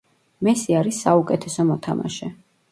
[0.47, 2.35] მესი არის საუკეთესო მოთამაშე